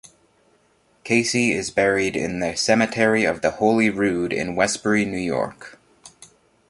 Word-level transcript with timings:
Casey 1.03 1.51
is 1.51 1.69
buried 1.69 2.15
in 2.15 2.39
the 2.39 2.55
Cemetery 2.57 3.23
of 3.23 3.43
the 3.43 3.51
Holy 3.51 3.91
Rood 3.91 4.33
in 4.33 4.55
Westbury, 4.55 5.05
New 5.05 5.19
York. 5.19 5.77